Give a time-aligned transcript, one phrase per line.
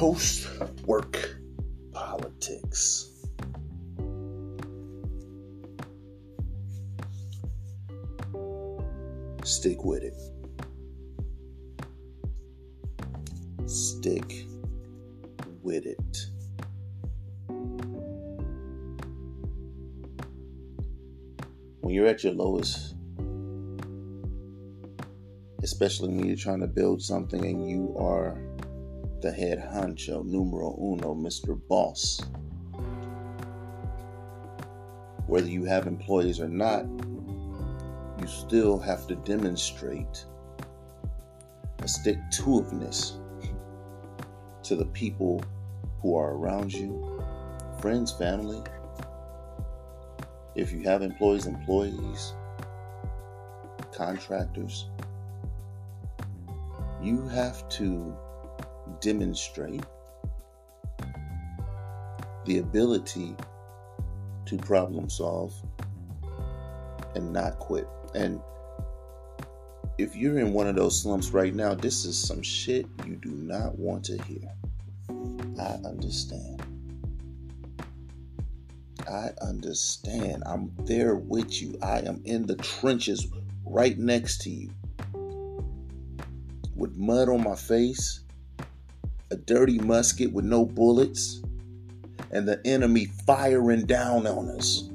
[0.00, 0.48] Post
[0.86, 1.36] work
[1.92, 3.10] politics.
[9.44, 10.14] Stick with it.
[13.68, 14.46] Stick
[15.62, 16.16] with it.
[21.82, 22.94] When you're at your lowest,
[25.62, 28.38] especially when you're trying to build something and you are
[29.20, 31.60] the head honcho, numero uno, Mr.
[31.68, 32.20] Boss.
[35.26, 36.86] Whether you have employees or not,
[38.20, 40.24] you still have to demonstrate
[41.80, 43.16] a stick to itiveness
[44.62, 45.42] to the people
[46.00, 47.22] who are around you,
[47.80, 48.62] friends, family.
[50.54, 52.32] If you have employees, employees,
[53.92, 54.88] contractors,
[57.02, 58.16] you have to
[59.00, 59.84] demonstrate
[62.46, 63.36] the ability
[64.46, 65.54] to problem solve
[67.14, 67.86] and not quit.
[68.14, 68.40] And
[69.98, 73.30] if you're in one of those slumps right now, this is some shit you do
[73.30, 74.50] not want to hear.
[75.58, 76.62] I understand.
[79.08, 80.42] I understand.
[80.46, 81.78] I'm there with you.
[81.82, 83.26] I am in the trenches
[83.64, 84.70] right next to you.
[86.74, 88.20] With mud on my face,
[89.30, 91.42] a dirty musket with no bullets,
[92.32, 94.88] and the enemy firing down on us.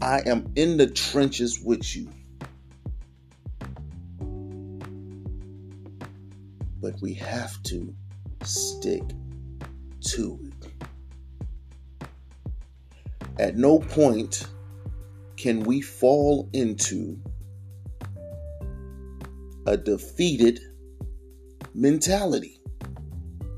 [0.00, 2.08] I am in the trenches with you.
[6.80, 7.94] But we have to
[8.42, 9.02] stick
[10.00, 10.52] to it.
[13.38, 14.46] At no point
[15.36, 17.18] can we fall into
[19.66, 20.60] a defeated
[21.74, 22.61] mentality.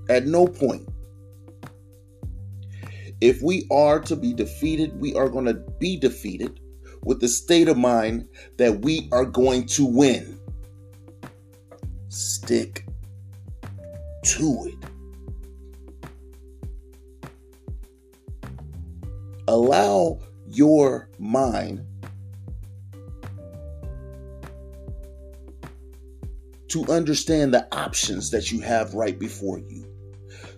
[0.08, 0.88] At no point.
[3.20, 6.60] If we are to be defeated, we are going to be defeated
[7.02, 8.28] with the state of mind
[8.58, 10.38] that we are going to win.
[12.08, 12.86] Stick
[14.24, 14.74] to it.
[19.46, 21.84] Allow your mind
[26.68, 29.86] to understand the options that you have right before you,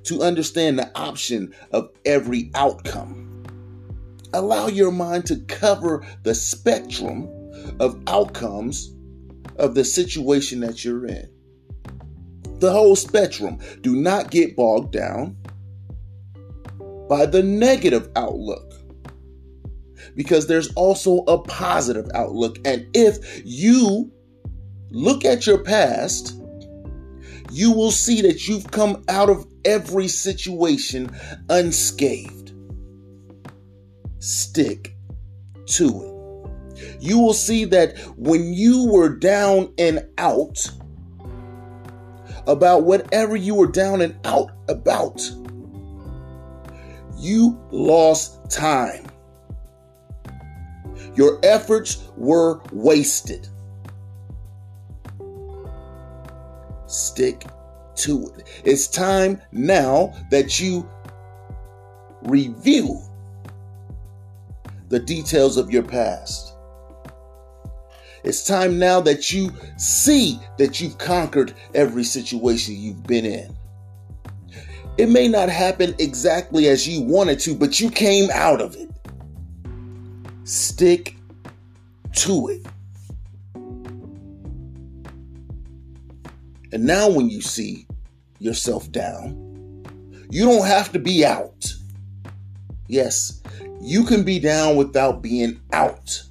[0.06, 3.44] to understand the option of every outcome.
[4.32, 7.28] Allow your mind to cover the spectrum
[7.80, 8.94] of outcomes
[9.56, 11.28] of the situation that you're in.
[12.58, 13.58] The whole spectrum.
[13.82, 15.36] Do not get bogged down
[17.08, 18.72] by the negative outlook
[20.14, 22.58] because there's also a positive outlook.
[22.64, 24.10] And if you
[24.90, 26.40] look at your past,
[27.50, 31.14] you will see that you've come out of every situation
[31.48, 32.52] unscathed.
[34.18, 34.96] Stick
[35.66, 36.16] to it.
[37.00, 40.70] You will see that when you were down and out
[42.46, 45.20] about whatever you were down and out about,
[47.18, 49.06] you lost time.
[51.14, 53.48] Your efforts were wasted.
[57.16, 57.46] Stick
[57.94, 58.62] to it.
[58.66, 60.86] It's time now that you
[62.24, 63.00] review
[64.90, 66.52] the details of your past.
[68.22, 73.56] It's time now that you see that you've conquered every situation you've been in.
[74.98, 78.90] It may not happen exactly as you wanted to, but you came out of it.
[80.44, 81.16] Stick
[82.16, 82.66] to it.
[86.72, 87.86] And now, when you see
[88.38, 89.42] yourself down,
[90.30, 91.72] you don't have to be out.
[92.88, 93.40] Yes,
[93.80, 96.22] you can be down without being out.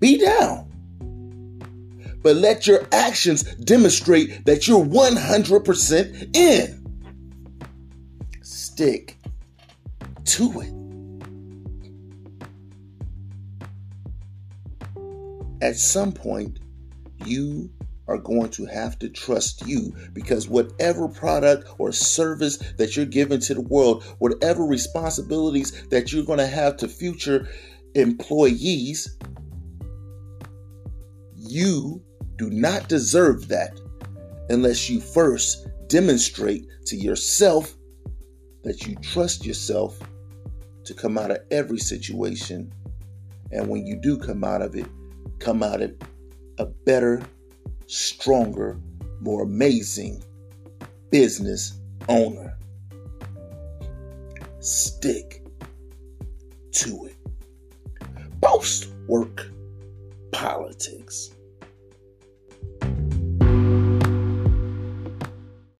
[0.00, 0.68] Be down.
[2.22, 6.78] But let your actions demonstrate that you're 100% in.
[8.42, 9.16] Stick
[10.24, 10.72] to it.
[15.60, 16.58] At some point,
[17.24, 17.70] you
[18.12, 23.40] are going to have to trust you because whatever product or service that you're giving
[23.40, 27.48] to the world, whatever responsibilities that you're going to have to future
[27.94, 29.16] employees,
[31.34, 32.02] you
[32.36, 33.80] do not deserve that
[34.50, 37.74] unless you first demonstrate to yourself
[38.62, 39.98] that you trust yourself
[40.84, 42.72] to come out of every situation.
[43.50, 44.86] And when you do come out of it,
[45.38, 45.94] come out of
[46.58, 47.22] a better
[47.86, 48.78] stronger,
[49.20, 50.22] more amazing
[51.10, 52.56] business owner.
[54.60, 55.42] Stick
[56.72, 57.16] to it.
[58.42, 59.50] Post work
[60.32, 61.30] politics.